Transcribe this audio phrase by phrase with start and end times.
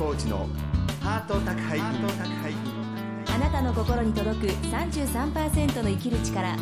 [0.00, 0.48] コーチの
[1.02, 1.86] ハート宅配便
[3.34, 6.56] あなたの心に届く33%の生きる力。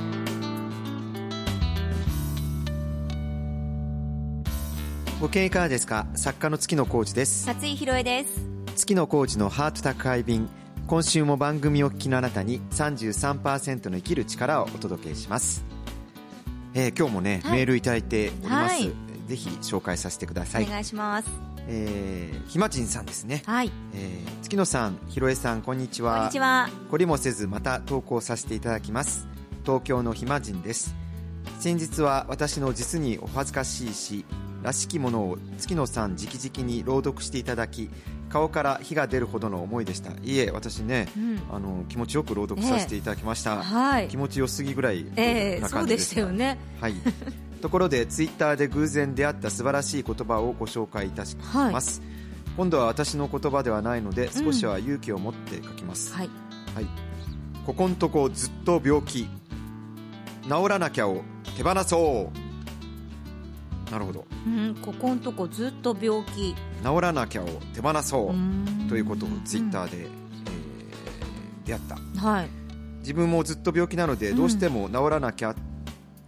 [5.21, 6.09] ご経営いかがですか？
[6.17, 7.47] 作家の月野コーチです。
[7.47, 8.41] 勝井宏恵です。
[8.75, 10.49] 月野コーチのハート宅配便。
[10.89, 15.65] 今週も番組を聞きのあなたに33%の生きる力をお届けします、
[16.75, 17.59] えー今日もね、はい。
[17.59, 18.93] メールいただいております、はい。
[19.29, 20.65] ぜひ紹介させてください。
[20.65, 23.71] お願いしますえー、ひまちんさんですね、はい。
[23.95, 26.17] えー月野さんひろえさんこんにちは。
[26.17, 26.71] こんにちは。
[26.91, 29.29] 懲りもせずまた投稿させていただきます。
[29.67, 30.95] 東京のひま人です。
[31.59, 34.25] 先日は私の実にお恥ずかしい詩
[34.63, 37.91] らしきものを月野さん直々に朗読していただき
[38.31, 40.13] 顔から火が出るほどの思いでした。
[40.23, 41.41] いえ私ね、うん。
[41.53, 44.09] あの気持ちよく朗読させていただきました、はい。
[44.09, 46.57] 気持ちよすぎぐらいええなそうでしたよね。
[46.81, 46.95] はい
[47.59, 52.03] ところでツイッターで偶然出会った素晴らしい言葉をご紹介いたします、
[52.57, 56.31] 今度は私の言葉ではないので少しは勇気を持って書きます、はい。
[56.75, 56.87] はい、
[57.67, 59.29] ここんとこずっと病気。
[60.45, 61.23] 治らなきゃを
[61.57, 62.31] 手放そ
[63.89, 63.91] う。
[63.91, 64.25] なるほど。
[64.47, 64.75] うん。
[64.81, 66.55] ここんとこずっと病気。
[66.83, 68.35] 治らなきゃを手放そ
[68.87, 68.89] う。
[68.89, 70.19] ということをツイッターで、えー
[71.69, 72.27] 出会った。
[72.27, 72.49] はい。
[73.01, 74.37] 自分もずっと病気なのでうん。
[74.39, 75.55] どうしても治らなきゃ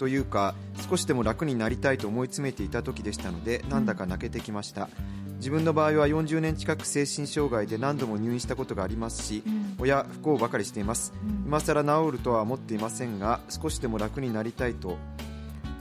[0.01, 0.55] というか
[0.89, 4.89] 少しでも楽になりたいと思い詰めていた時でしたのでなんだか泣けてきました。
[5.37, 9.77] 自分の場合は40年近く精神障害で何度も入院したことがありますしうん。
[9.79, 11.12] 親不幸ばかりしています。
[11.23, 11.45] うん。
[11.47, 14.97] 今更治るとは思っていませんが少しでも楽になりたいと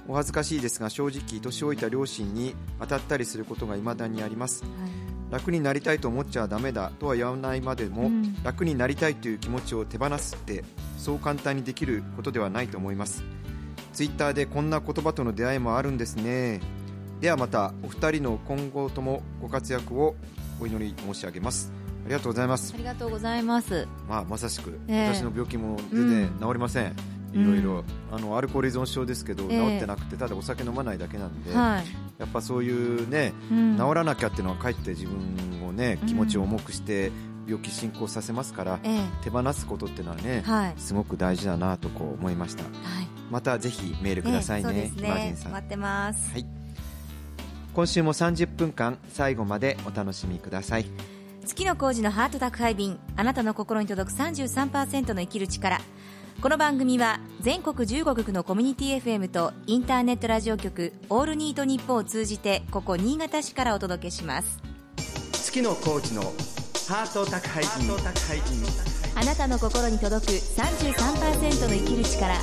[0.09, 4.65] お恥ずかしいですが正直年老いた両親に当たったりすることが未だにあります。
[5.31, 8.43] 楽になりたいと思っちゃダメだとは言わないまでも、うん。
[8.43, 10.65] 楽になりたいという気持ちを手放すって
[10.97, 13.23] そう簡単にできることではないと思います
[13.93, 16.61] ツイッターでこんな言葉との出会いもあるんですね。
[17.21, 20.15] ではまたお二人の今後ともご活躍を
[20.61, 21.71] お祈り申し上げます。
[22.05, 22.73] ありがとうございます。
[22.73, 23.87] ありがとうございます。
[24.07, 25.13] まあ、まさしく、ええ。
[25.13, 26.95] 私の病気も全然治りません、
[27.33, 27.41] うん。
[27.41, 29.69] いろいろあのアルコール依存症ですけど、ええ。
[29.71, 31.85] 治ってなくてただお酒飲まないだけなんで、はい。
[32.17, 33.77] やっぱそういうね、うん。
[33.77, 37.11] 治らなきゃっていうのはかえって自分をねうん気持ちを重くして
[37.49, 39.23] 病気進行させますから、ええ。
[39.23, 40.73] 手放すことっていうのはね、はい。
[40.77, 42.63] すごく大事だなとこう思いました。
[42.63, 42.73] はい。
[43.31, 45.51] またぜひメールくださいね,、ええそうですマージンさん。
[45.51, 46.31] ね待ってます。
[46.31, 46.45] はい。
[47.73, 50.85] 今週も30分間最後までお楽しみください。
[51.45, 55.79] 月の工事のハート宅配便あなたの心に届く33%の生きる力。
[56.41, 64.59] この番組は全国15局のコミュニティ FM とインターネットラジオ局オールニートニッポンを通じてここ新潟市からお届けします。
[65.33, 66.21] 月のコーチの
[66.89, 67.87] ハート宅配便。
[69.15, 72.33] あなたの心に届く33%の生きる力。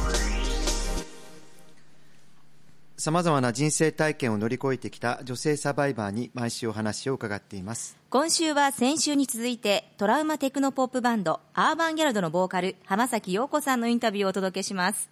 [2.96, 7.96] さまざまな人生体験を乗り越えてきた女性サバイバーに毎週お話を伺っています。
[8.08, 15.10] 今週は先週に続いてトラウマテクノポップバンドアーバンギャルドのボーカル浜崎陽子さんのインタビューをお届けします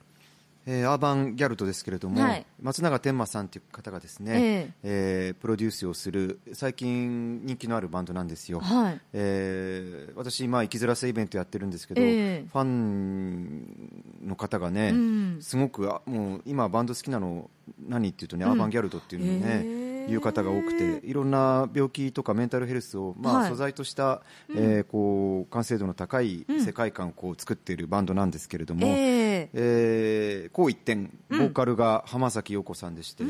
[0.66, 2.46] えーアーバンギャルトですけれども、はい。
[2.62, 9.00] 松永天馬さんという方がですね、えープロデュースをする最近人気のあるバンドなんですよ、はい。
[9.12, 12.46] えー私、まあ、生きづらさイベントやってるんですけど、ええ。
[12.50, 15.38] ファンの方がね、うん。
[15.40, 17.50] すごくあもう今バンド好きなの
[17.88, 23.48] 何っていうとね、アーバンギャルドっていうのをね、へえいう方が多くていろんな病気とかメンタルヘルスを、まあはい。
[23.50, 24.22] 素材とした、
[24.54, 26.64] えーこう完成度の高いうん。
[26.64, 29.50] 世界観をこう作っているバンドなんですけれども、ええ。
[29.52, 33.24] えー、こう一点ボーカルが浜崎陽子さんでして、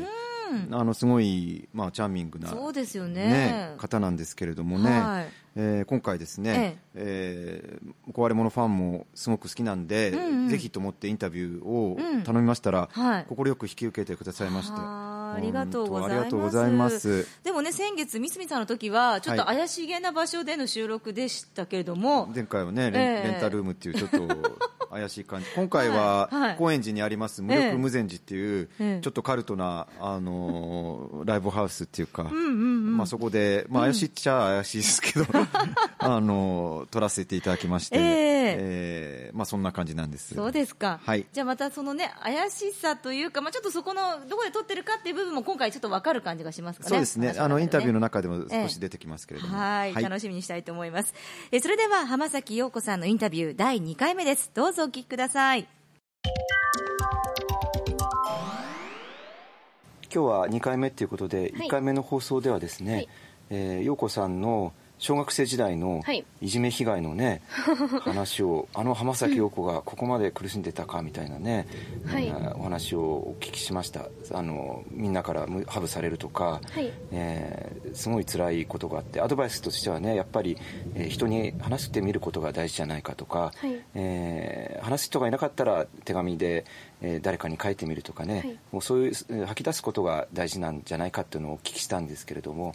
[0.71, 3.25] あのすごい、まあ、チャーミングな、そうですよね。
[3.25, 5.25] ね方なんですけれどもね、はい。
[5.57, 10.49] えー今回ですね、えー壊れ物ファンもすごく好きなんで、うんうん。
[10.49, 12.23] ぜひと思ってインタビューをうん。
[12.23, 13.25] 頼みましたらはい。
[13.27, 17.27] 快く引き受けてくださいましてありがとうございます。
[17.43, 23.31] でもね先月みすみさんの時はちょっと怪しげな場所での収録でしたけれども、前回はねレン,、ええ。
[23.31, 24.19] レンタルームっていうちょっと
[24.89, 25.47] 怪しい感じ。
[25.55, 26.55] 今回ははいはい。
[26.57, 27.63] 高円寺にあります無ええ。
[27.71, 29.01] 力無前寺っていう、ええ。
[29.01, 32.29] ちょっとカルトな、あのーライブハウスっていうか、
[33.07, 35.25] そこで、まあ、怪しいっちゃ怪しいですけど、
[35.99, 37.97] あのー撮らせていただきまして、
[38.55, 40.33] えええーまあ、そんな感じなんです。
[40.33, 41.27] そうですか、はい。
[41.31, 46.89] じゃあまたそのね怪しさというか、まあ、ちょっとそこのどこで撮ってるかっていう部分も今回ちょっと分かる感じがしますかね。
[46.89, 47.27] そうですね。
[47.27, 49.93] 話の中あのインタビューの中中でも少し出てきますけれども、はい。
[49.93, 51.13] 楽しみにしたいと思います。
[51.51, 54.51] えそれでは浜崎陽子さんのインタビュー第2回目です。
[54.53, 55.67] どうぞお聞きください。
[60.13, 61.67] 今日は2回目ということで、はい。
[61.67, 63.09] 1回目の放送ではですね、はい。
[63.49, 66.23] えー陽子さんの、小学生時代のはい。
[66.41, 67.41] いじめ被害のね、
[68.01, 71.67] 話をあの浜崎陽子がここまで苦しんでたかみたいなね、
[72.05, 72.27] はい。
[72.27, 74.07] えーお話をお聞きしました。
[74.31, 76.91] あのみんなからむハブされるとか、はい。
[77.11, 80.57] えーすごい辛いことがあってアドバイスとしてはねやっぱり、
[80.95, 83.75] えー人に話してみることが大事じゃないかとか、はい。
[83.95, 86.65] えー話す人がいなかったら手紙で、
[87.01, 88.57] えー誰かに書いてみるとかね、はい。
[88.71, 92.73] もうそういうえー吐き出すことが大事なんじゃないかっていうのをお聞きしたんですけれども、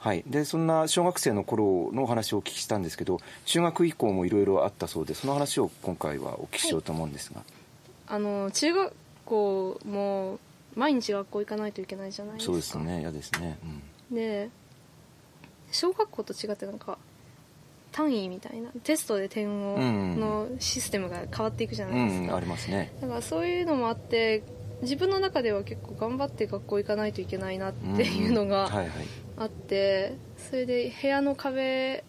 [0.00, 0.16] はい。
[0.16, 7.42] はい、でそんな小学生の頃のお話をお聞きしたんですけど中学以降もいろいろあったそうでその話を今回はお聞きしようと思うんですが、
[8.08, 8.92] あの中学
[9.26, 10.38] 校も
[10.74, 12.52] 毎日学校行かないといけないじゃないですか。
[12.52, 13.00] そうですね。
[13.00, 13.58] 嫌ですね、
[14.10, 14.16] うん。
[14.16, 14.48] で
[15.70, 16.98] 小学校と違ってなんか
[17.92, 22.92] 単位みたいなテストで点を、うんのシステムが変わっていくじゃうないですか、ん、ありますね。
[23.00, 24.42] だからそういうのもあって
[24.82, 28.88] 自分の中では結構頑張って学校行かないといけないなっていうのんがはいはい
[29.40, 32.04] あってそれで部屋の壁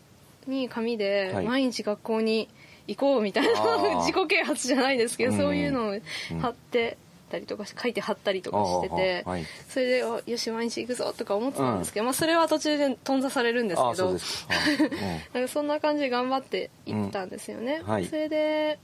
[0.48, 1.45] に紙ではい。
[1.45, 2.50] 毎日学校に
[2.88, 3.95] 行こうみたいな、あー。
[4.06, 5.38] 自己啓発じゃないですけど、うん。
[5.38, 6.00] そういうのを
[6.42, 6.98] 貼って
[7.30, 9.45] たりとか書いて貼ったりとかしてて、はい。
[9.69, 14.36] それでおよし毎日行くぞとか思ってたんですけど、まあ、それは途中で頓挫されるんですけどそ
[15.33, 17.88] なんかそんな感じで頑張って行ったんですよね、うん。
[17.88, 18.06] はい。
[18.06, 18.80] それで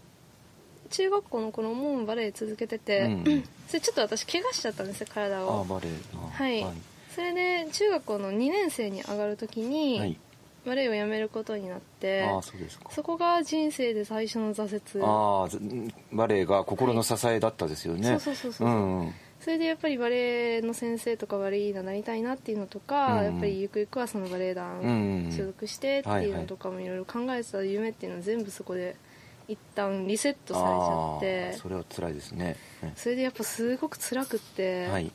[0.89, 3.43] 中学校の頃もバレエ続けてて、うん。
[3.67, 5.65] それちょっと私怪我しちゃったんですよ体を。
[5.65, 5.91] バレエ。
[6.15, 6.65] あはい、
[7.17, 10.19] それで中学校の2年生に上がる時に、はい。
[10.67, 12.89] バレエをやめることになってああそうですか。
[12.91, 15.03] そこが人生で最初の挫折。
[15.03, 15.47] あ
[16.13, 18.71] バレエが心の支えだったですよね、そうそうそうそうう。
[18.71, 19.13] んうん。
[19.39, 25.31] それでやっぱりバレエの先生とかバレリーナになりたいなっていうのとか、うんやっぱりゆくゆくはそのバレエうん団うん。
[25.31, 28.95] 所属してっていうのとかもいろいろ考えてた夢っていうのは全部そこで
[29.47, 35.11] 一旦リセットされちゃっあてあそれは辛いですね、ねそれでやっぱすごく辛くって、はい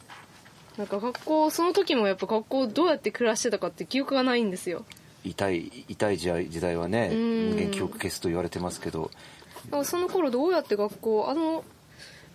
[0.79, 4.85] なんか学校その時もやっぱ学校どうやって暮らしてたかって記憶がないんですよ。
[5.25, 7.57] 痛い痛い時代時代はねうん。
[7.57, 9.11] 人間記憶消すと言われてますけど。
[9.85, 11.65] その頃どうやって学校あの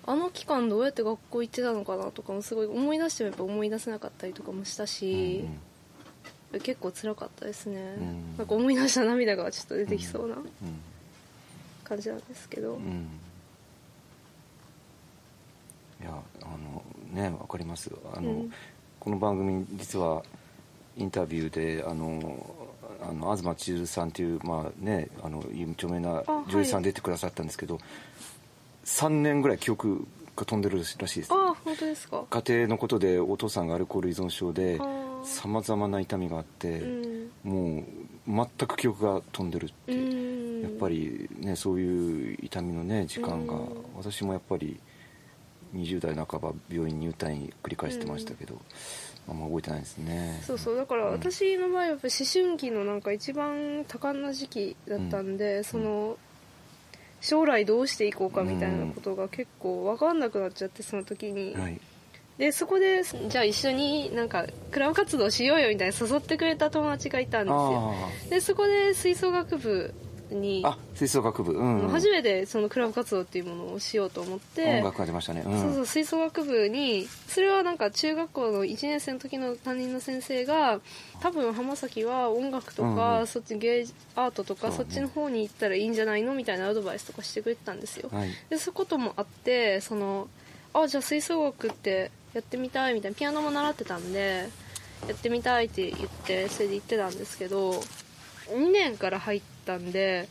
[0.05, 5.43] あの期間どうやって学校行ってたのかなとかもすごい思い出してもやっぱ思い出せなかったりとかもしたし、
[6.63, 8.37] 結構辛かったですね、ん。
[8.37, 10.43] なんか思い出した涙がちょっと出てきそうなうん。
[11.83, 13.07] 感じなんですけど、うんうん。
[16.01, 16.11] いや
[16.41, 16.81] あの
[17.11, 17.91] ねわかります。
[18.13, 18.53] あの、うん。
[18.99, 20.23] この番組実は
[20.97, 22.45] インタビューであの
[23.01, 25.43] あの東千鶴さんというまあねあの
[25.73, 27.79] 著名なあ女優さはいん出てくださったんですけど、
[28.85, 31.31] 3年ぐらい記憶が飛んでるらしいです。
[31.31, 32.25] ああ本当ですか？
[32.29, 34.79] 家庭のことでお父さんがアルコール依存症で
[35.23, 37.31] さまざまな痛みがあって、うん。
[37.43, 37.85] もう
[38.27, 40.61] 全く記憶が飛んでるって、うん。
[40.63, 43.69] やっぱりねそういう痛みのね時間が、うん。
[43.95, 44.79] 私もやっぱり
[45.77, 48.59] 20代半ば病院入退院繰り返してましたけど、
[49.29, 50.41] あんま覚えてないですね。
[50.45, 56.17] そうそうだから私の場合はやっぱ思春期のなんか一番多感な時期だったんで、その
[57.21, 61.79] 将来どうしていこうかみたいなことが結構分かんなくなっちゃってその時に、はい。
[62.37, 67.95] でそこでじゃあ一緒になんかクラブ活動しようよみたいな誘ってくれた友達がいたんですよ。
[68.27, 69.93] あでそこで吹奏楽部
[70.29, 71.53] にああ吹奏楽部。
[71.53, 74.79] うん、うん、初めてそのクラブ活動っていうものをしようと思って。
[74.79, 80.79] 音楽が出ましたね、うん、そうそう吹奏楽部にそれはなんか中学校の1年生の時の担任の先生が
[81.21, 83.27] 多分浜崎は音楽とか、うんうん。
[83.27, 83.85] そっち芸
[84.15, 88.29] アートとかそ,、っちの方に行ったらいいんじゃないのみたいなアドバイスとかしてくれてたんですよ、はい。
[88.49, 90.27] でそういうこともあってその
[90.73, 94.49] あじゃあ吹奏楽ってやってみたいみたいなピアノも習ってたんで
[95.07, 97.71] やってみたいって言ってそれで行ってたんですけど
[98.49, 100.27] 2年から入ったんで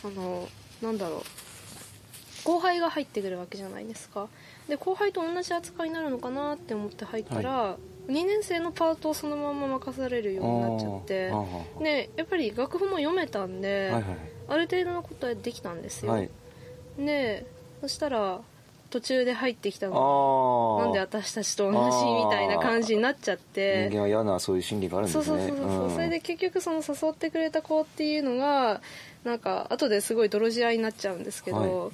[0.00, 0.48] その
[0.82, 1.20] なんだろう。
[2.44, 4.28] 後輩が入ってくるわけじゃないですか。
[4.68, 7.76] で後輩と同じ扱いになるのかなって思って入ったら、
[8.08, 11.32] 2年生のパートをそのまま任されるようになっちゃって
[11.84, 14.18] でやっぱり楽譜も読めたんで、はいはい。
[14.48, 16.28] ある程度のことはできたんですよ、はい。
[16.98, 17.46] で
[17.80, 18.40] そしたら
[18.92, 20.78] 途中で入ってきたあの。
[20.82, 23.88] あなんで私たちと同じみたいな感じになっちゃって。
[23.90, 25.24] 人間は嫌なそういう心理があるんですね。
[25.24, 25.90] そうそうそうそう、ん。
[25.94, 28.82] それで結局その誘ってくれた子っていうのが
[29.24, 31.90] なんか後ですごい泥仕合になっちゃうんですけど、は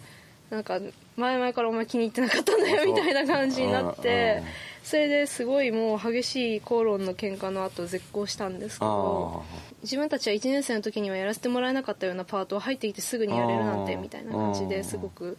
[0.50, 0.80] なんか
[1.16, 4.44] 前々からお前気に入ってなかったんだよみたいな感じになってん
[4.82, 15.36] それですごいもう激しい口論の喧嘩の後絶交したんですけどあ自分たちは1年生の時にはやらせてもらえなかったようなパートを入ってきてすぐにやれるなんてみたいな感じですごく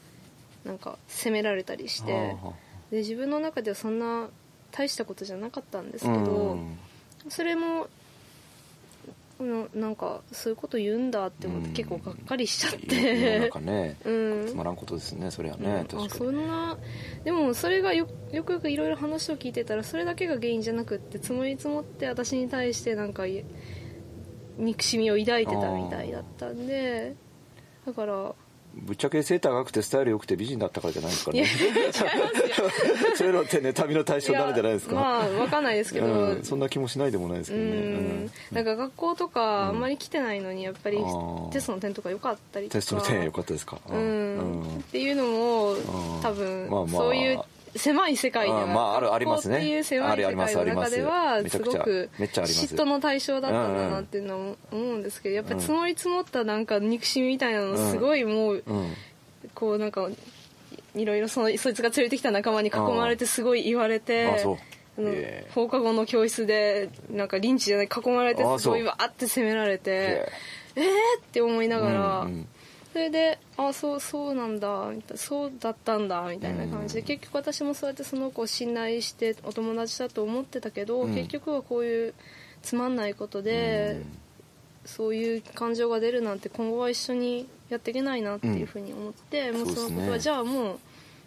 [0.65, 2.35] なんか責められたりしあて
[2.91, 4.29] で自分の中ではそんな
[4.71, 6.77] 大したことじゃなかったんですけど、うん。
[7.27, 7.87] それも
[9.39, 11.73] うんなんかそういうこと言うんだって思ってうん。
[11.73, 14.11] 結構がっかりしちゃっ世のて中ね う
[14.43, 14.47] ん。
[14.47, 15.63] つまらんことですねそれはうん。
[15.63, 16.77] ね、あそんな
[17.23, 23.45] でもそれがよよくよくいろいろ話を聞いてたらそれだけが原因じゃなくって積もり積もって私に対してなんかい
[24.57, 27.15] 憎しみを抱いてたみたいだったんで
[27.85, 28.35] だから
[28.75, 31.45] ぶっちゃけセーターが良くてスタイル良くて美人だったからじゃないですかね。
[33.15, 34.95] そういうのってね旅の対象になるんじゃないですか。
[34.95, 38.31] やまあわかんないですけど、うん、そんな気もしないでもないですうけどね、ん。
[38.51, 40.97] なんか学校とかあんまり来てないのにやっぱり
[41.51, 42.77] テストの点とか良かったりとか。
[42.77, 43.79] テストの点良かったですか？
[43.89, 44.77] うん。
[44.79, 46.21] っていうのもん。
[46.21, 46.91] 多分まあまあ。
[46.91, 47.41] そういう
[47.75, 58.93] 狭い世界ではあまああるありますねっていう狭い世界の中ではますごく嫉妬の対象だったんだなっていうのは思うんですけどやっぱり積もり積もったなんか憎しみみたいなのすごいもううん
[59.55, 60.09] こうなんか
[60.95, 64.45] いろいろそのそいつが連れてきた仲間に囲まれてすごい言われて
[65.53, 69.93] 放課後の教室でなんかリンチじゃない囲まれてあすごいわーって責められてへ
[70.75, 70.81] え。
[70.81, 72.27] ーって思いながら、
[72.91, 77.05] それであそうそうなんだみたいなそうだったんだみたいな感じで、うん。
[77.05, 81.13] 結局私もそうやってその子を信頼してお友達だと思ってたけど、うん。
[81.13, 82.13] 結局はこういう
[82.63, 84.01] つまんないことで、
[84.85, 90.19] そういう感情が出るなんて今後は一緒にやっていけないなっていうふうに思って、もうそのことは、ね。
[90.19, 90.79] じゃあもう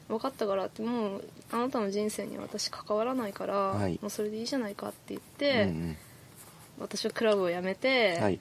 [0.09, 3.99] 分かったからってもうあなたの人生には私関わらないから、はい。
[4.03, 5.97] もうそれでいいじゃないかって言っうんて、うん。
[6.81, 8.41] 私はクラブを辞めて、はい。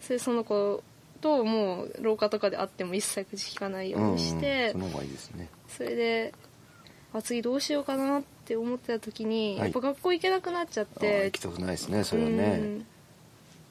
[0.00, 0.82] それでその子
[1.16, 5.48] ともう廊下とかで会っても一切口聞かないようにして、うんうん、その方がいいですね。
[5.68, 6.34] それで
[7.12, 9.64] あ次どうしようかなって思ってた時に、はい。
[9.64, 11.24] やっぱ学校行けなくなっちゃって。
[11.24, 12.86] 行きたくないですねそれはうねん。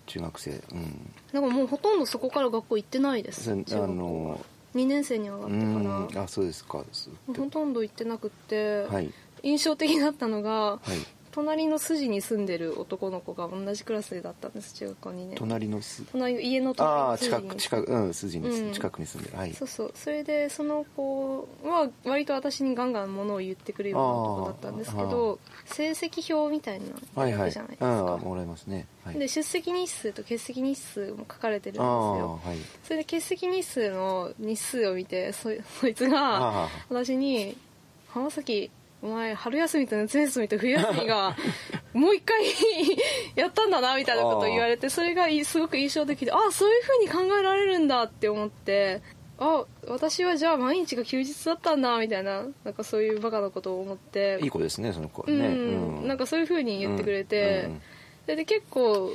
[0.07, 1.11] 中学生うん。
[1.33, 3.51] なんかもうほとんどそこから学校行ってないです。
[3.51, 4.39] あの
[4.73, 6.21] 2年生に上がっうてから。
[6.21, 6.83] んあそうですか
[7.27, 9.11] ほとんど行ってなくって、はい。
[9.43, 15.37] 印象的だったのがはい隣の筋に住んでる男の子が同じクラスだったんです中学校2年。
[15.37, 16.01] 隣のす。
[16.13, 17.59] 隣の家のああ隣の筋に。
[17.59, 18.73] 近く近くうん筋に、うん。
[18.73, 19.37] 近くに住んでる。
[19.37, 19.53] はい。
[19.53, 19.91] そうそう。
[19.95, 28.87] それでその子は割と私にガンガンものを言ってくるような男だったんですけど成績表みたいなのはいはいやるじゃないですうんか、もらいますね。
[29.03, 29.19] はい。
[29.19, 32.57] で出席日数と欠席日数も書かれてるんですああよはい。
[32.85, 35.49] それで欠席日数の日数を見てそ
[35.81, 37.57] そいつがああ私に
[38.07, 38.71] 「浜崎
[39.05, 41.35] お前春休みと夏休みと冬休みが
[41.93, 42.43] もう一回
[43.35, 49.03] やったんだな」みたいなことを言われてそれがいすごく印象的であそういうふうに考えられるんだって思って
[49.38, 54.39] あ私はじゃあ毎日が休日だったんだみたいななんかそういうバカなことを思って。
[54.41, 55.51] いい子ですねその子はうん、ね、う
[56.05, 56.07] ん。
[56.07, 57.81] なんかそういうふうに言ってくれて、うんうん
[58.25, 59.12] それで結構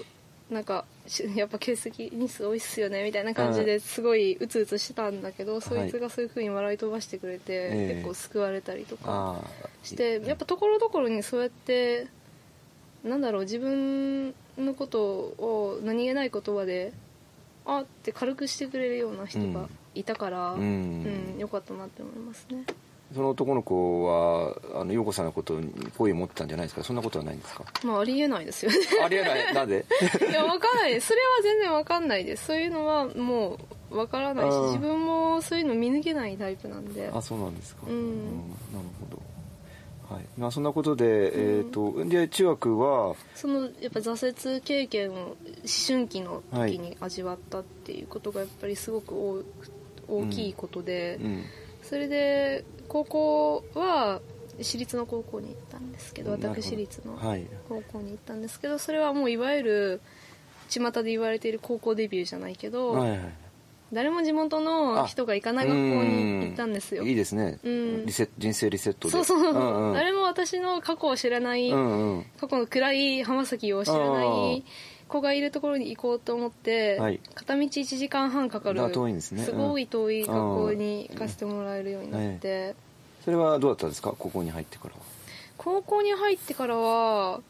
[0.51, 0.90] なんかし
[1.35, 7.95] やっぱ欠席日数多いっすよねみたいな感じですごいうつうつしてたんだけど、そいつがそういうふうに笑い飛ばしてくれて、ええ。
[7.95, 9.43] 結構救われたりとか
[9.83, 12.07] してやっぱところどころにそうやって
[13.05, 16.93] なんだろう自分のことを何気ない言葉で
[17.65, 20.61] あって軽くしてくれるような人がいたから、うん。
[20.61, 22.65] うんよかったなって思いますね。
[23.15, 26.85] その男の子はあの陽子さんのことに好意を持ってたんじゃないですか？
[26.85, 27.65] そんなことはないんですか？
[27.85, 28.79] まあありえないですよね。
[29.05, 29.55] ありえない。
[29.55, 29.85] なんで
[30.31, 31.01] いや、わかんない。
[31.01, 32.47] それは全然わかんないです。
[32.47, 33.59] そういうのはも
[33.91, 37.11] うわからないしうん、自分もそういうの見抜けないタイプなんで。
[37.13, 38.17] あそうなんですか、うん。
[38.73, 39.21] なるほど。
[40.15, 40.25] はい。
[40.39, 43.17] まあそんなことで、えっ、とで中学は？
[43.35, 45.37] その、やっぱ挫折経験を思
[45.87, 49.43] 春期の時に味わったっていうことがやっぱりすごく大
[50.09, 51.43] 大きいことで、うん
[51.91, 54.21] それで、高校は
[54.61, 57.45] 私立の高校に行ったんですけど、私立のはい。
[57.69, 60.01] 高校に行ったんですけど、それはもういわゆる、
[60.69, 63.21] 巷で言われている高校デビューじゃないけど、はいはい
[63.93, 67.03] 誰も地元の人が行かない学校に行ったんですよ。
[67.03, 68.07] ういいですね、うん。
[68.07, 69.11] リセ人生リセットで。
[69.11, 72.27] そうそう、んうん、誰も私の過去を知らない、うんうん。
[72.39, 74.65] 過去の暗い浜崎を知らない
[75.11, 77.21] 子がいるところに行こうと思って、はい。
[77.35, 79.47] 片道1時間半かかるあ遠いんですね。
[79.53, 82.75] ごい遠い学校に行かせてもらえるようになって、
[83.25, 84.15] それはどうだったんですか？
[84.19, 85.01] 高校に入ってからは。
[85.59, 87.41] 高校に入ってからは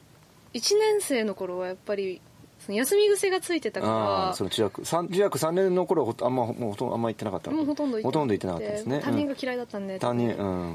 [0.54, 2.20] 1年生の頃はやっぱり
[2.60, 8.68] その休み癖がついてたあかあその中学三中学3年の頃はあんまもうほとんどあんま行ってなかったらもうほとんど行ってなかった。
[8.68, 9.00] ですね。
[9.00, 10.74] 担任が嫌いだったんで、担任うん。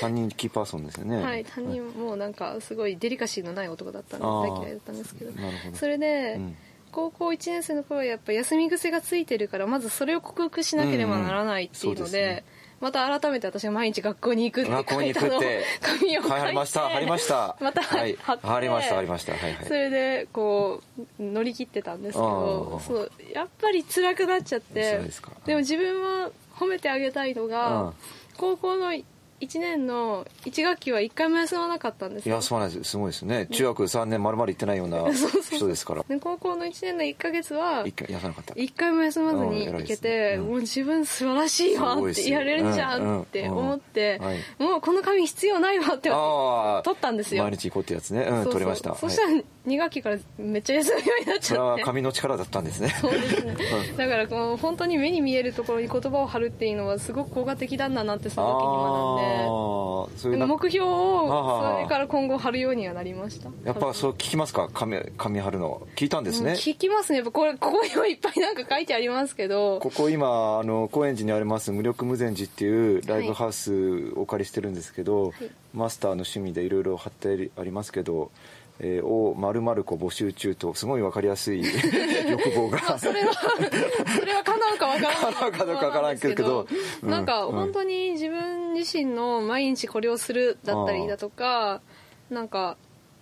[0.00, 1.20] 担任キーパーソンですよね。
[1.22, 5.32] はい、担任もなんかすごいデリカシーのない男だったんで大嫌いだったんですけど。
[5.32, 5.76] なるほど。
[5.76, 6.56] それで、うん。
[6.92, 12.44] 高校1年生の頃はやっぱ休み癖がついてるからまずそれを克服しなければならないっていうので,、
[12.82, 15.40] また改めて私が毎日学校に行くって書いたの
[15.80, 16.80] 紙を書いて貼りました。
[16.90, 17.56] 貼りました。
[17.60, 18.18] またはい。
[18.20, 19.32] 貼って貼りました貼りました。
[19.34, 19.64] はいはい。
[19.64, 25.00] それでこう乗り切ってたんですけどそうやっぱり辛くなっちゃって。
[25.46, 27.92] でも自分は褒めてあげたいのが、うん。
[28.36, 28.92] 高校の
[29.42, 32.28] 1 1年の1学期は1回も休まなかったんです。
[32.28, 32.90] よ休まないです。
[32.90, 33.46] すごいですね。
[33.50, 36.04] 中学3年まるまる行ってないような 人ですから。
[36.08, 38.54] で高校の1年の1ヶ月は一回休まなかった。
[38.54, 40.46] 1回も休まずに行けて、ねうん。
[40.48, 44.32] もう自分素晴らしいわってやれるじゃんって思って、うんうん。
[44.32, 44.38] はい。
[44.58, 46.08] もうこの紙必要ないわって
[46.84, 47.42] 取ったんですよ。
[47.42, 48.22] 毎日行こうってやつね。
[48.22, 48.52] うんそうそう。
[48.52, 48.94] 取りました。
[48.94, 52.88] そしたら2学期からめっちゃ休むようになっちそれはゃって紙の力だったんですね。
[53.00, 53.56] そうですね。
[53.96, 60.46] だからこの本当に目に見えるところに言葉を貼るっていうのはすごく効果的なんだなってその時に学んで。
[60.46, 63.50] 目標をそれから今後貼るようにはなりました。
[63.64, 64.68] やっぱそう聞きますか？
[64.72, 65.86] 紙紙貼るの。
[65.96, 67.18] 聞いたんですね、聞きますね。
[67.18, 69.78] やっぱこれここにもいっぱいなんか書いてありますけど。
[69.78, 75.32] ここ今あの高円寺にあります無力無前寺っていうライブハウスをお借りしてるんですけど、はい。
[75.72, 78.30] マスターの趣味でいろいろ貼ってありますけど
[78.82, 81.62] 「えー、おまるまる子募集中」とすごい分かりやすい
[82.28, 82.98] 欲望が。
[82.98, 83.32] それは
[84.18, 85.72] それは叶うかわからない叶うかど。
[85.72, 86.66] うかわからんけど。
[87.02, 87.10] うん。
[87.10, 87.52] なんかうん。
[87.52, 91.80] 本当に自分自身の毎日これをするだったりだとか
[92.30, 92.76] なんか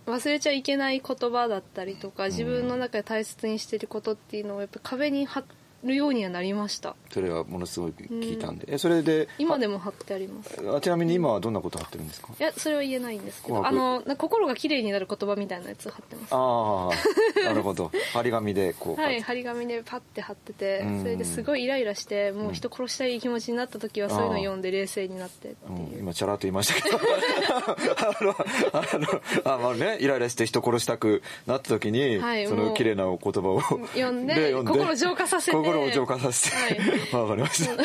[0.06, 5.44] 忘れちゃいけない言葉だったりとか自分の中で大切にしてることっていうのをやっぱ壁に貼
[5.84, 6.94] るようにはなりました。
[7.10, 10.58] それはものすごい聞いたんで、えそれで今でも貼ってあります。
[10.76, 12.28] あちなみに今はどんなこと貼ってるんですか？
[12.38, 13.62] いやそれは言えないんですけど。
[13.62, 16.30] 紅あ白の心が綺麗になる言葉みたいなやつ貼ってます。
[16.32, 16.90] あ
[17.42, 17.90] あなるほど。
[18.12, 21.00] 張り紙でこう、はい、張り紙でパッて貼っててうん。
[21.00, 25.72] それですごいイライラしてもう人殺したい気持ちになった時はそういうの読んで冷静になってってう。
[25.72, 26.98] んいう今チャラっと言いましたけど。
[26.98, 28.30] あの
[28.72, 28.98] あ
[29.46, 36.56] のあまあねイライラして人殺したくなった時に、はいその綺麗なお言葉を読んで読心浄化させて心を浄化させて。
[37.16, 37.84] わ、かりました。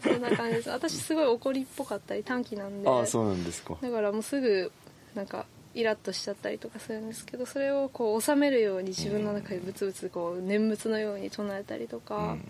[0.00, 0.70] そんな感じです。
[0.70, 2.88] 私すごい怒りっぽかったり短気なんで。
[2.88, 3.76] ああそうなんですか。
[3.80, 4.72] だからもうすぐ
[5.14, 12.44] なんかイラッとしちゃったりとかするんですけどそれをこう収めるように自分の中でブツブツこう念仏のように唱えたりとか、うん。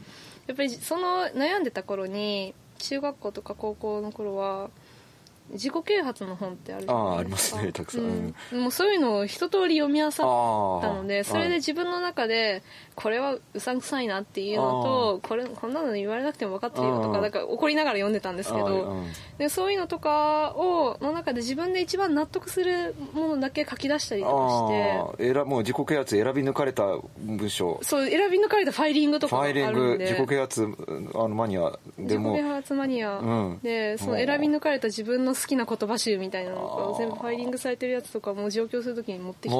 [0.46, 4.70] やっぱりその悩んでた頃に中学校とか高校の頃は
[5.52, 7.56] 自己啓発の本ってあるじゃないですか。
[7.58, 8.34] ああありますねたくさん。
[8.52, 8.62] うん。
[8.62, 12.62] もうそういうのを一通り読み漁ったあのであそれで自分の中で
[12.94, 19.06] これはうさんくさいなっていうのとこれこんなの言われなくても分かってるよとかだから怒りながら読んでたんですけどうん。
[19.38, 26.84] でそういうのとかをの中で自分で一番納得するものだけ書き出したりとかして選もう自己啓発選び抜かれた
[27.18, 27.78] 文章。
[27.82, 30.66] そう選び抜かれたファイリングとフかがあァイリング自己啓発
[31.14, 32.34] あのマニア自でも。
[32.34, 33.58] 己啓発マニア、うん。
[33.62, 39.52] でその選び抜かれた自分の好きな言葉集みたいなのが全部ファイリングされてるやつとかも上京するときに持ってき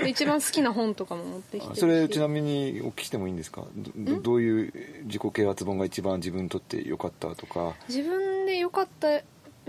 [0.00, 1.74] て一番好きな本とかも持ってきて。
[1.80, 3.64] それちなみにお聞きしてもいいんですか？
[3.96, 4.72] どどういう
[5.04, 7.74] 自己啓発本が一番自分にとって良かったとか？
[7.88, 9.08] 自分で良かった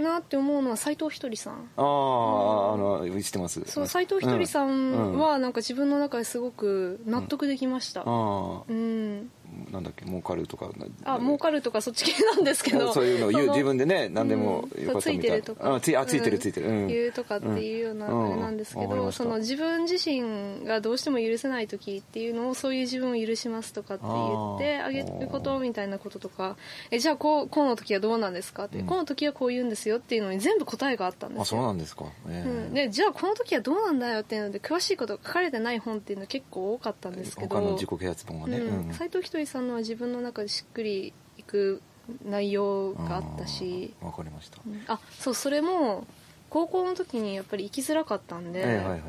[0.02, 1.70] なって思うのは斎藤ひとりさん。
[1.78, 3.64] あああの知ってます？
[3.66, 8.02] そう斎藤ひとりさんはなんか自分の中ですごく納得できました。
[8.02, 9.32] ああうん
[9.72, 10.70] なんだっけ儲かるとか。
[11.04, 12.92] あ儲かるとかそっち系なんですけど。
[12.94, 15.76] そういうのを言うそ自分でね何でもうんよかったみたいついてるとか。
[15.76, 16.68] あついあついてるついてる。
[16.68, 16.88] うん。
[16.88, 18.26] 言うとかっていうようなうん。
[18.26, 19.12] あれなんですけど、うん。
[19.12, 26.58] その自分自身がどうしても許せない時っていうのをそういう自分を許しますとかって言ってあげることみたいなこととか。
[26.92, 28.86] えじゃあこうこうの時はどうなんですかって、うん。
[28.86, 31.42] こうの時はこう言うんですよっていうのに全部答えがあったんですよ。
[31.44, 32.06] あそうなんですか。
[32.30, 32.50] ええ。
[32.50, 37.56] うん、でじゃあこの時はどうなんだよっていうので詳しいことが書かれてない本っていうのは結構多かったんですけど。
[37.56, 38.58] 他の自己啓発本がね。
[38.58, 38.94] うん。
[38.94, 41.82] 斎藤ひとりさんのは自分の中でしっくりいく
[42.28, 44.58] 内容があったし、わかりました。
[44.66, 44.84] うん。
[44.88, 46.06] あそうそれも
[46.50, 49.02] 高校の時にやっぱり行きづらかったんで、ええはいはい。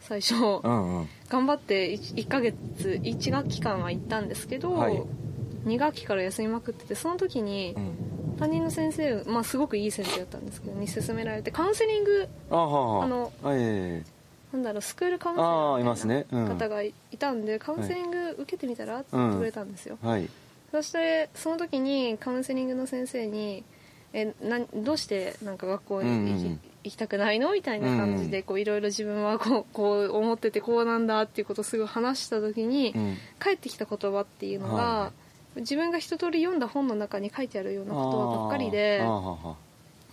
[0.00, 0.34] 最初。
[0.34, 1.08] うんうん。
[1.28, 5.02] 頑張って 1, ヶ月1学期間は行ったんですけど、はい。
[5.64, 7.98] 2学期から休みまくっててその時にうん。
[8.36, 12.56] 担任の先生、まあ、すごくいい先生だったんですけどに勧められてカウンセリングあ
[13.06, 14.13] のあええ
[14.54, 16.44] なんだろうスクールカウンセラあーみたいうん。
[16.48, 20.28] な方がいたんで、カウンセリング受けてみたらって言ってくれたんですよ、はい。
[20.70, 23.64] そしてその時にカウンセリングの先生に
[24.12, 26.60] 「えなんどうしてなんか学校に行き,、うんうん。
[26.84, 33.16] 行きたくないの?」みたいな感じでこういろいろ自分はこうこう思っててこうなんだっていうことをすぐ話した時に、うん。
[33.38, 35.12] 返ってきた言葉っていうのが、は
[35.56, 38.10] 自分が一通り読んだ本の中に書いてあるような言葉
[38.42, 39.00] ばっかりで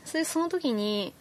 [0.05, 1.13] それでその時に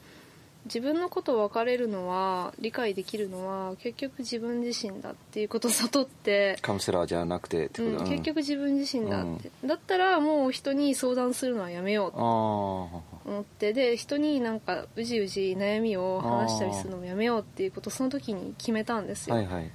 [0.73, 8.05] 自分のことを分かれるのは理解できるのは結局自分自身だっていうことを悟って、カウンセラーじゃなくてってこと？
[8.05, 19.71] うん、結局自分自身だって、だったらもう人に相談するのはやめようと思ってで人になんかうじうじ悩みを話したりするのもやめようっていうことをその時に決めたんですよ、はいはい。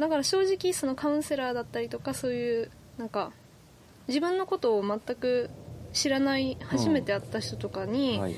[0.00, 3.30] だから正直そのカウンセラーだったりとかそういうなんか
[4.08, 5.48] 自分のことを全く
[5.92, 8.34] 知らない初めて会った人とかに、はい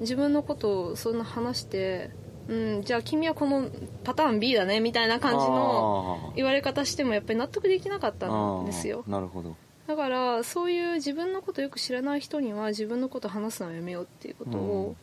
[0.00, 2.10] 自分のことをそんな話して、
[2.48, 3.68] うん、じゃあ君はこの
[4.04, 9.04] パターン B だねみたいな感じの言われ方してもやっぱり納得できなかったんですよ。
[9.06, 9.56] なるほど。
[9.86, 14.96] だからそういう自分のことよく知らない人には自分のこと話すのはやめようっていうことを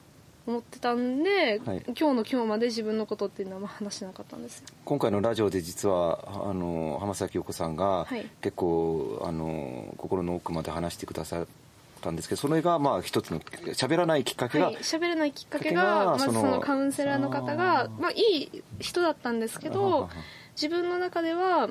[0.45, 1.84] 思ってたんで、はい。
[1.88, 4.65] 今日の今日まで自分のことっていうのはまあ話してなかったんですよ。
[4.84, 8.29] 今回のラジオで実はあの浜崎陽子さんがはい。
[8.41, 11.47] 結構、あの心の奥まで話してくださっ
[12.04, 20.10] たんですけどそれがまあ一つの喋らないきっかけが、はい喋れないきっかけががまずそのカウンセラーの方がまあ、いい人だったんですけど
[20.56, 21.70] 自分の中では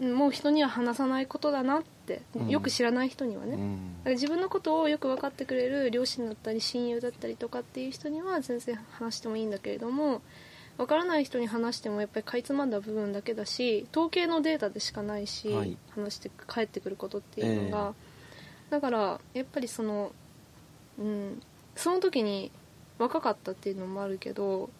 [0.00, 2.48] うんもう人には話さないことだなって、うん。
[2.48, 3.98] よく知らない人にはね、うん。
[3.98, 10.22] だから自分のことをよく分かってくれる両親だったり親友だったりとかっていう人には全然話してもいいんだけれども
[10.76, 15.76] 分からない人に話してもやっぱりかいつまんだ部分だけだし統計のデータでしかないし、はい。
[15.90, 17.94] 話して返ってくることっていうのが、
[18.72, 20.12] だからやっぱりその
[20.98, 21.42] うん
[21.76, 22.50] その時に
[22.98, 24.70] 若かったっていうのもあるけど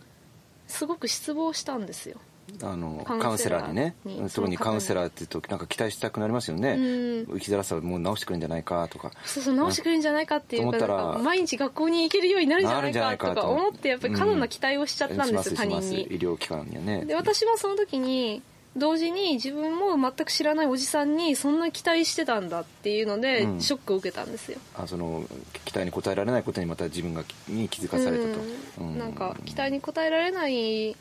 [0.67, 2.17] すごく失望したんですよ。
[2.63, 3.75] あのカウンセラーに。
[3.75, 7.39] ねにうん特にカウンセラーって言うとなんか期待したくなりますよね、うん。
[7.39, 9.11] 生きづらさをもう直してくれるんじゃないかとか。
[9.27, 15.95] そうそう直してくれるんじゃないかっていうかか毎日学校に行けるようになるんじゃないかとか思ってやっぱり過度な期待をしちゃったんですよ、します他人します。
[15.95, 16.21] 医に。
[16.21, 17.05] 療機関にはね。
[17.05, 18.43] で私もその時に
[18.77, 23.61] 同時に自分も全く知らないおじさんにそんな期待してたんだっていうので、うん。
[23.61, 24.59] ショックを受けたんですよ。
[24.75, 25.25] あその
[25.65, 28.41] 期待に応えられないことにまた自分がに気づかされたと、
[28.81, 28.95] うん。
[28.95, 30.97] うなんか期待に応えられない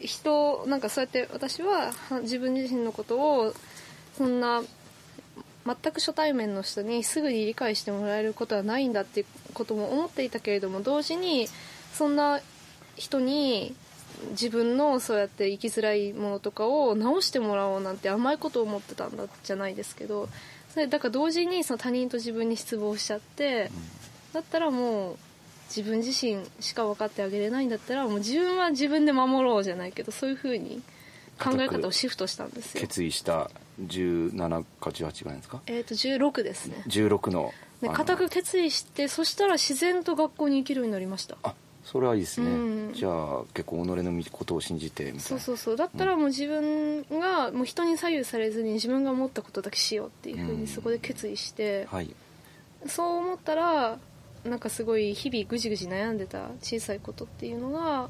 [0.00, 3.54] 人なんかそうやって私はは自分自身のことを
[4.16, 4.62] そんな
[5.64, 11.46] 全く初対面の人にすぐに理解してもらえることはないんだっていうことも思っていたけれども同時に
[11.92, 12.40] そんな
[12.96, 13.74] 人に
[14.30, 20.28] 自分のそうやって生きづらいものとかを直してもらおうなんて甘いことを思ってたんだじゃないですけど
[20.72, 23.70] それだから同時にその他人と自分に失望しちゃって、
[24.32, 25.16] だったらもう
[25.68, 30.82] 自分自身しか分かってあげれないんだったらもう自分は自分で守ろうじゃないけどそういうふうに
[31.38, 32.80] 考え方をシフトしたんですよ。
[32.80, 33.50] 決意した
[33.82, 35.60] 17か18ぐらいですか？
[35.66, 36.82] えっ、と16ですね。
[36.86, 37.52] 16の
[37.92, 41.36] 固く決意してそしたら自然と学校に行けるようになりました。
[41.42, 41.54] あ
[41.92, 42.94] それはいいですね、うん。
[42.94, 45.20] じゃあ結構己のことを信じてみたいな。
[45.22, 45.76] そうそうそう。
[45.76, 50.60] だったらもう自分がもう人に左右されずに自分が思ったことだけしようっていうふううん。
[50.62, 52.08] にそこで決意して、はい。
[52.86, 53.98] そう思ったら
[54.44, 58.08] なんかすごい日々ぐじぐじ悩んでた小さいことっていうのが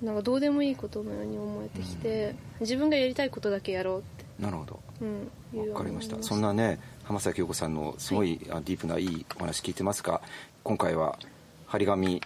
[0.00, 4.80] なんかどうでもいいことのように思えてきて、自分がやりたいことだけやろうって、なるほど。
[5.00, 6.16] うん、わかりました。
[6.16, 10.20] りそんなね浜崎陽子さんのすごい、あディープないいお話聞いてますが
[10.62, 11.18] 今回は
[11.66, 12.22] 張り紙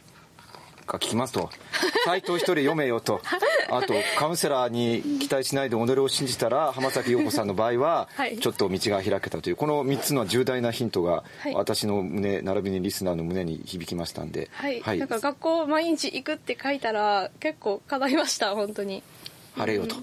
[0.92, 1.50] が聞きますと。
[2.04, 3.20] サイトを一人読めよと。
[3.70, 8.38] あとカウンセラーに期待しないで己を信じたら浜崎陽子さんの場合ははい。
[8.38, 11.54] ちょっと道が開けたというこの3つの重大なヒントがはい。
[11.54, 14.50] 私の胸並びにリスナーの胸に響きましたんで。
[14.52, 19.02] はい、なんか学校毎日行くって書いたら結構叶いました本当に。
[19.56, 19.96] 晴れよと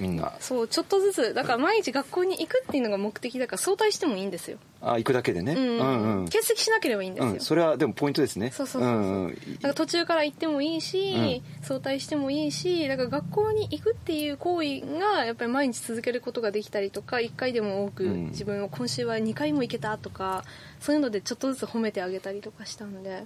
[0.00, 0.32] みんな。
[0.40, 5.52] そうちょっとずつだから毎日学校に行くっていうのが目的だから早退してもいいんですよ、あ行くだけでね。
[5.52, 6.20] うんうん。
[6.20, 8.50] うん欠席しなければいいんですよ、うん、それはでもポイントですね。
[8.50, 9.02] そうそうそうそう。
[9.02, 9.30] んん。
[9.30, 18.26] だから途中から行ってもいいし、早退してもいいしだから学校に行くっていう行為がやっぱり毎日続けることができたりとか1回でも多くうん。
[18.30, 20.44] 自分を今週は2回も行けたとか
[20.80, 23.24] そういうのでちょっとずつ褒めてあげたりとかしたんで、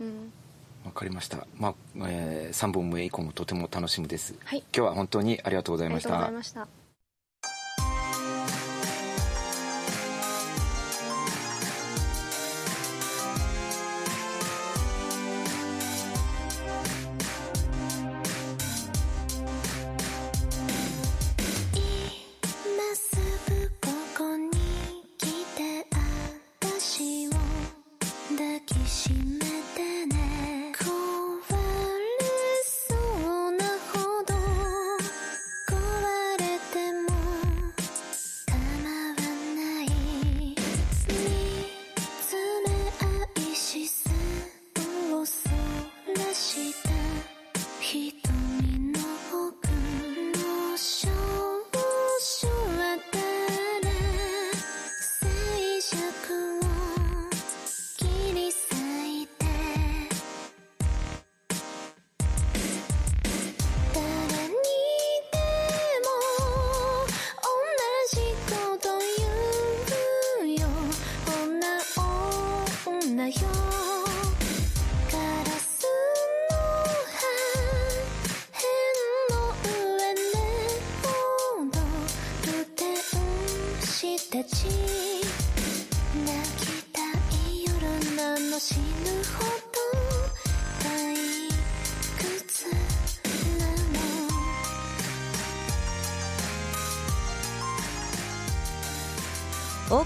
[0.00, 0.32] うん、
[0.84, 1.46] わかりました。
[1.56, 1.74] まあ、
[2.08, 4.34] えー、3本目以降もとても楽しみです。
[4.44, 6.79] はい今日は本当にありがとうございました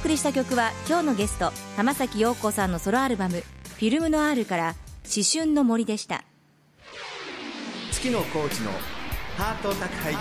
[0.05, 6.25] 送りした曲は今日のゲスト浜崎陽子さんのソロアルバム「フィルムノアール」から「思春の森」でした。
[7.91, 8.71] 月野コーチの
[9.39, 10.21] ハート宅配便。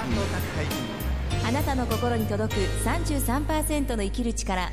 [1.45, 4.71] あなたの心に届く33%の生きる力。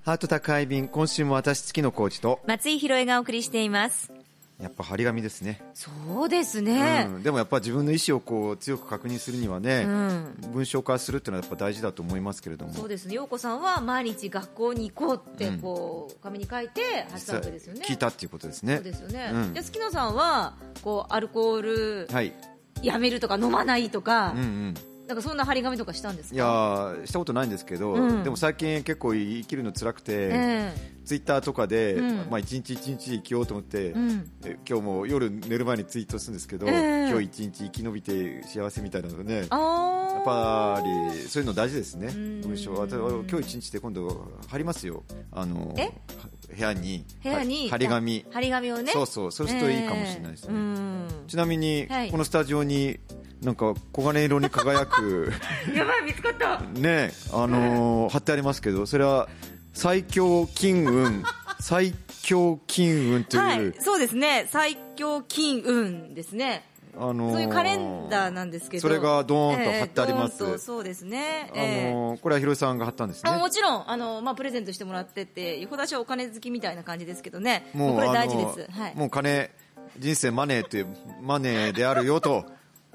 [0.00, 2.40] ハート宅配便今週も私月野コーチと。
[2.44, 4.17] 松井宏恵がお送りしています
[4.60, 5.90] やっぱ張り紙ですね、そ
[6.24, 10.34] うですね、うん、でもやっぱ自分の意思をこう強く確認するにはね、うん。
[10.52, 12.72] 文章化するっていうのはやっぱ大事だと思いますけれども。
[12.72, 13.14] そうですね。
[13.14, 17.82] 陽子さんは毎日学校に行こうってこう紙に書いて発したわけですよね。
[17.86, 18.76] 聞いたっていうことですね。
[18.76, 19.54] そうですよね、うん。
[19.54, 22.32] で月野さんはこうアルコールはい。
[22.82, 24.74] やめるとか飲まないとか、うんうん
[25.08, 26.34] なんかそんな張り紙とかしたんですか？
[26.34, 28.22] いやーしたことないんですけど、うん。
[28.22, 30.72] でも最近結構生きるの辛くて、え
[31.06, 32.16] ツイッターとかで、うん。
[32.30, 34.30] まあ、一日一日生きようと思って、えうん。
[34.44, 37.08] え今日も夜寝る前にツイートするんですけど、ええ。
[37.08, 42.12] 今日一日生き延びて幸せみたいなのねやっあぱりそういうの大事ですね。
[42.12, 42.64] 今日
[43.40, 45.04] 一日で今度貼りますよ。
[45.32, 45.90] あのえ？
[46.54, 48.26] 部屋に部屋には張り紙。
[48.30, 48.92] 張り紙をね。
[48.92, 49.32] そうそう。
[49.32, 51.08] そうするといいかもしれないですね、ええうん。
[51.26, 52.10] ちなみに、はい。
[52.10, 52.98] このスタジオに
[53.42, 55.32] なんか黄金色に輝く
[55.74, 56.60] やばい見つかった。
[56.60, 59.28] ねあのー貼ってありますけどそれは
[59.74, 61.22] 最強金運
[61.60, 63.74] 最強金運という、はい。
[63.80, 64.46] そうですね。
[64.50, 66.64] 最強金運ですね
[66.96, 68.82] あのーそういうカレンダーなんですけど。
[68.82, 70.42] それがドーンと貼ってあります。
[70.44, 72.20] えーそうですね、あええのー。
[72.20, 73.30] これはひろさんが貼ったんですね。
[73.30, 77.70] あもちろんあの、まあ、プレゼントしてもらっててよほだしはお金好きみたいな感じですけどね。
[77.74, 79.50] もうこれ大事です、はい、もう金
[79.98, 80.86] 人生マネーって
[81.20, 82.44] マネーであるよと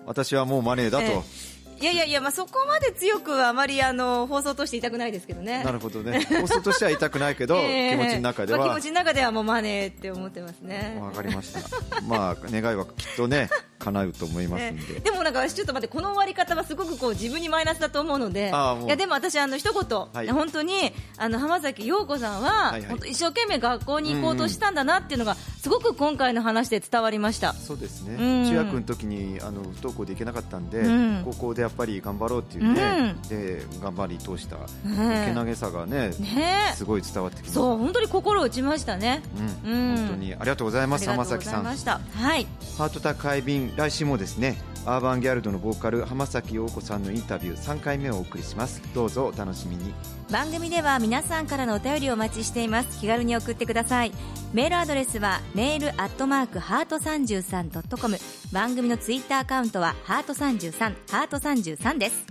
[0.06, 1.54] 私はもうマネーだと、ええ
[1.84, 5.66] いやいやいや、まあ、そこまで強くはあまりあの放送として言いたくないですけどね。
[5.66, 6.26] なるほどね。
[6.42, 10.98] 放送としては言いたくないけど、 ええ気持ちの中では、まあ気持ちの中ではもうマネーって思ってますね。
[11.02, 11.60] わかりました。
[12.08, 13.50] まあ願いはきっとね
[13.84, 18.52] 叶うと思いますんで、えでもなんかちょっと待ってこの終わり方はすごくこう自分にマイナスだと思うので。
[18.86, 20.30] いやでも私あの一言、はい。
[20.30, 20.74] 本当に
[21.18, 22.90] あの浜崎陽子さんは、はいはい。
[22.90, 27.54] 本当一生懸命学校に行こうとしたんだなっていうのがすごく今回の話で伝わりました。
[27.54, 28.50] そうですね、うん。
[28.50, 31.22] 中学の時にあの不登校で行けなかったんで、うん。
[31.26, 33.30] 高校でやっぱり頑張ろうっていうね、うん。
[33.30, 35.26] で頑張り通したえ。
[35.28, 36.76] けなげさがね、ねえ。
[36.76, 37.54] すごい伝わってきます。
[37.54, 39.22] そう本当に心を打ちましたね。
[39.66, 39.72] うん。
[39.72, 41.64] うん本当にありがとうございます浜崎さん。
[41.64, 42.48] はい。
[42.78, 48.82] ハート宅配便来週もですねアーバンギャルドのボーカル浜崎陽子さんのインタビュー3回目をお送りします。
[48.94, 49.94] どうぞお楽しみに。
[50.30, 53.00] 番組では皆さんからのお便りをお待ちしています。
[53.00, 54.12] 気軽に送ってください。
[54.54, 58.18] メールアドレスはメールアットマークハート 33.com
[58.52, 62.26] 番組のツイッターアカウントはハート33ハート33です。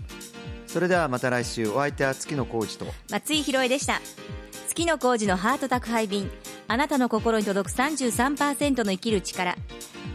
[0.66, 2.92] それではまた来週お相手は月野浩二と。
[3.11, 4.02] 松井宏恵でした。
[4.68, 6.31] 月野浩二のハート宅配便。
[6.68, 9.57] あなたの心に届く33%の生きる力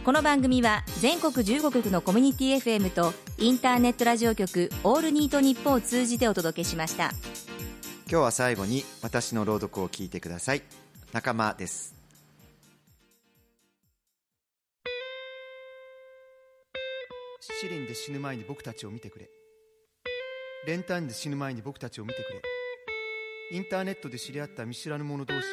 [0.08, 7.10] この番組は全国15局のコミュニティ FM とインターネットラジオ局オールニートニッポンを通じてお届けしました。
[8.10, 10.62] 今日は最後に私の朗読を聞いてください。
[11.12, 11.94] 仲間です。
[17.60, 19.28] 試練で死ぬ前に僕たちを見てくれ。
[20.66, 22.40] 練炭で死ぬ前に僕たちを見てくれ。
[23.52, 25.44] インターネットで知り合った見知らぬ者同士が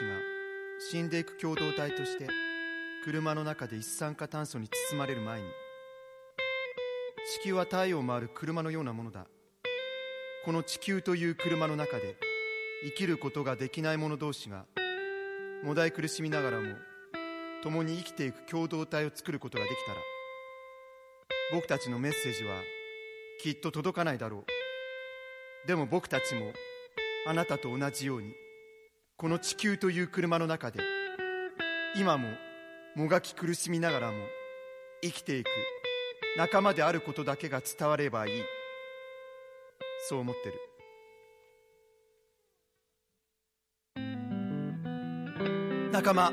[0.89, 2.29] 死んでいく共同体として
[3.05, 5.47] 車の中で一酸化炭素に包まれる前に
[7.39, 9.27] 地球は太陽を回る車のようなものだ。
[10.43, 12.17] この地球という車の中で
[12.83, 14.65] 生きることができない者同士が
[15.63, 16.73] もだい苦しみながらも
[17.61, 19.99] 共に生きていく共同体を作ることができたら
[21.53, 22.55] 僕たちのメッセージは
[23.39, 25.67] きっと届かないだろう。
[25.67, 26.53] でも僕たちも
[27.27, 28.33] あなたと同じように
[29.15, 30.79] この地球という車の中で
[31.95, 32.29] 今も
[32.95, 34.17] もがき苦しみながらも
[35.01, 35.47] 生きていく
[36.37, 38.43] 仲間であることだけが伝わればいい。
[40.07, 40.55] そう思ってる。
[45.91, 46.31] 仲間。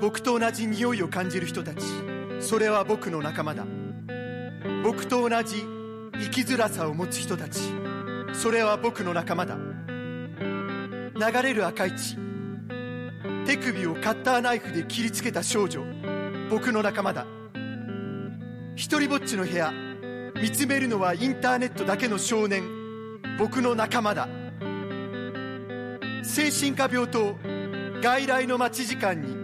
[0.00, 1.84] 僕と同じ匂いを感じる人たち。
[2.38, 3.66] それは僕の仲間だ。
[4.84, 5.64] 僕と同じ
[6.14, 7.60] 生きづらさを持つ人たち。
[8.32, 9.56] それは僕の仲間だ。
[9.56, 12.27] 流れる赤い血。
[13.48, 15.82] 手首をカッターナイフで切りつけた少女。
[16.50, 17.26] 僕の仲間だ。
[18.76, 19.72] 一人ぼっちの部屋。
[20.34, 22.62] 見つめるのはインターネットだけの少年。
[23.38, 24.28] 僕の仲間だ。
[26.22, 27.38] 精神科病棟
[28.02, 29.34] 外来の待ち時間に。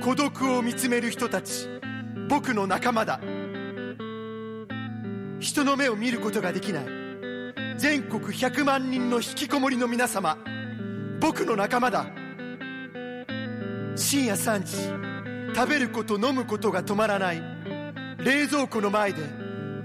[0.00, 1.68] 孤独を見つめる人たち。
[2.30, 3.20] 僕の仲間だ。
[5.38, 6.86] 人の目を見ることができない。
[7.76, 10.38] 全国100万人の引きこもりの皆様。
[11.20, 12.19] 僕の仲間だ。
[13.96, 17.42] 深夜3時食べること飲むことが止まらない。
[18.18, 19.22] 冷蔵庫の前で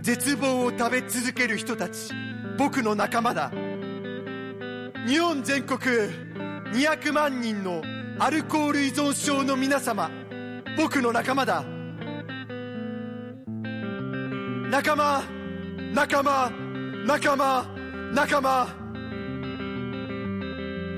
[0.01, 2.11] 絶望を食べ続ける人たち
[2.57, 3.51] 僕の仲間だ。
[5.07, 7.81] 日本全国200万人の
[8.19, 10.11] アルコール依存症の皆様
[10.77, 11.63] 僕の仲間だ。
[14.69, 15.23] 仲間
[15.93, 16.51] 仲間
[17.05, 17.65] 仲間
[18.13, 18.67] 仲間。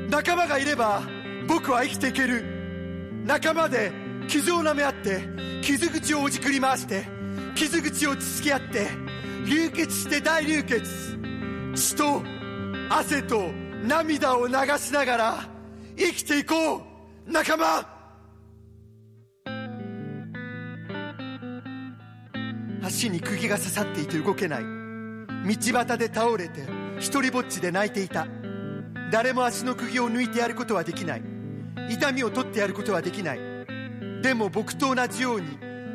[0.10, 1.04] 仲間がいれば
[1.48, 2.57] 僕は生きていける。
[3.28, 3.92] 仲間で
[4.30, 5.22] 傷を舐め合って
[5.62, 7.04] 傷口をおじくり回して
[7.56, 8.88] 傷口をつつき合って
[9.46, 11.18] 流血して大流血。
[11.76, 12.24] 血と
[12.90, 13.52] 汗と
[13.86, 15.50] 涙を流しながら
[15.98, 16.78] 生きていこ
[17.28, 17.86] う仲間。
[22.82, 24.64] 足に釘が刺さっていて動けない。
[24.64, 26.66] 道端で倒れて
[27.00, 28.26] 一りぼっちで泣いていた。
[29.12, 31.37] 誰も足の釘を抜いてやることはできない。
[31.90, 33.40] 痛みを取ってやることはできない。
[34.22, 35.48] でも僕と同じように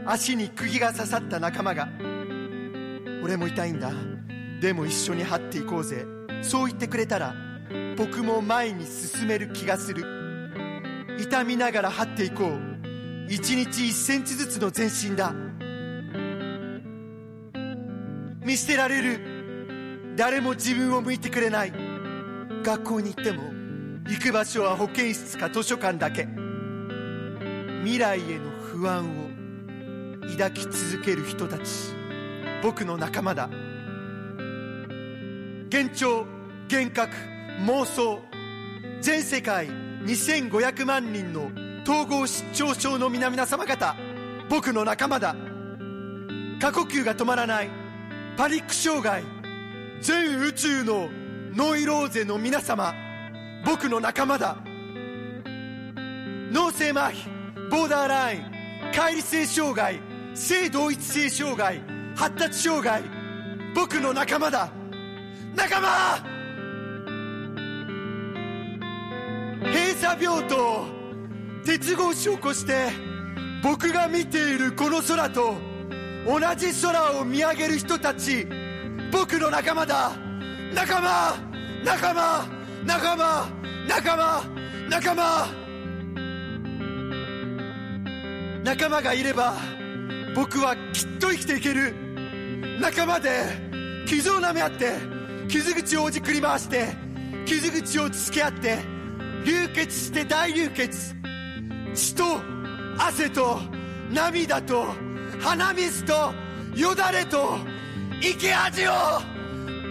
[0.06, 1.88] 足に釘が刺さった仲間が
[3.22, 3.90] 俺も痛いんだ。
[4.60, 6.04] でも一緒に這っていこうぜ。
[6.42, 7.34] そう言ってくれたら
[7.96, 10.04] 僕も前に進める気がする。
[11.18, 12.72] 痛みながら這っていこう。
[13.28, 15.32] 一日1センチずつの前進だ。
[18.44, 20.14] 見捨てられる。
[20.16, 21.72] 誰も自分を向いてくれない。
[22.62, 23.51] 学校に行っても
[24.08, 26.26] 行く場所は保健室か図書館だけ。
[27.82, 29.28] 未来への不安を
[30.32, 31.62] 抱き続ける人たち。
[32.62, 33.48] 僕の仲間だ。
[35.72, 36.26] 幻聴
[36.70, 37.14] 幻覚
[37.66, 38.20] 妄想。
[39.00, 41.50] 全世界2500万人の
[41.84, 43.96] 統合失調症の皆々様方。
[44.48, 45.36] 僕の仲間だ。
[46.60, 47.70] 過呼吸が止まらない。
[48.36, 49.22] パニック障害。
[50.00, 51.08] 全宇宙の
[51.54, 52.92] ノイローゼの皆様。
[53.64, 54.56] 僕の仲間だ。
[56.52, 58.42] 脳性麻痺ボーダーライン
[58.92, 60.00] 乖離性障害
[60.34, 61.80] 性同一性障害
[62.14, 63.02] 発達障害
[63.74, 64.70] 僕の仲間だ。
[65.54, 66.32] 仲間!
[69.64, 70.84] 閉鎖病棟
[71.64, 72.88] 鉄格子を越して
[73.62, 75.54] 僕が見ているこの空と
[76.26, 78.46] 同じ空を見上げる人たち
[79.12, 80.12] 僕の仲間だ。
[80.74, 81.36] 仲間!
[81.84, 82.61] 仲間!
[82.84, 83.48] 仲間
[83.88, 84.44] 仲間
[84.90, 85.46] 仲間。
[88.64, 89.54] 仲間がいれば
[90.34, 91.94] 僕はきっと生きていける。
[92.80, 93.30] 仲間で
[94.06, 94.92] 傷を舐め合って
[95.48, 96.88] 傷口をおじくり回して
[97.46, 98.78] 傷口をつけ合って
[99.44, 101.14] 流血して大流血。
[101.94, 102.24] 血と
[102.98, 103.60] 汗と
[104.10, 104.86] 涙と
[105.40, 106.32] 鼻水と
[106.74, 107.58] よだれと
[108.20, 108.92] 生き恥を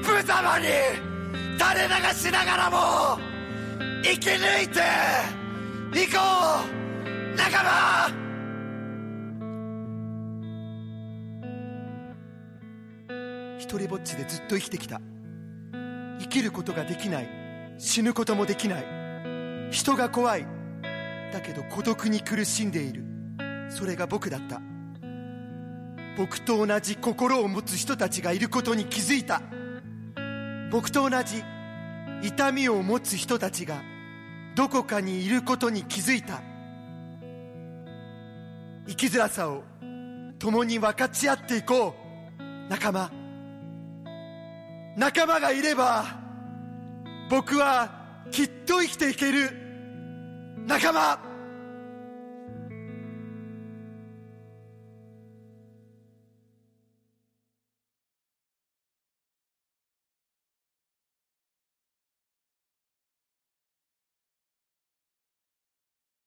[0.04, 1.11] 無様に。
[1.60, 3.20] 垂れ流しながらも
[4.04, 4.80] 生き抜いて
[6.00, 6.20] いこ
[6.66, 8.22] う仲間。
[13.58, 15.00] 一人ぼっちでずっと生きてきた。
[16.20, 17.30] 生きることができない。
[17.78, 18.86] 死ぬこともできない。
[19.72, 20.46] 人が怖い。
[21.32, 23.04] だけど孤独に苦しんでいる。
[23.70, 24.62] それが僕だった。
[26.18, 29.42] 僕と同じ心を持つ人たちがいることに気づいた。
[30.72, 31.44] 僕と同じ
[32.24, 33.84] 痛みを持つ人たちが
[34.56, 36.42] どこかにいることに気づいた。
[38.88, 39.64] 生きづらさを
[40.40, 41.94] 共に分かち合っていこ
[42.40, 42.70] う。
[42.70, 43.12] 仲間。
[44.96, 46.06] 仲間がいれば
[47.30, 47.92] 僕は
[48.32, 49.52] きっと生きていける。
[50.68, 51.31] 仲間。